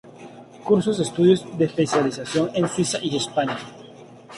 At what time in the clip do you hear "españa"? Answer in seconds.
3.17-3.55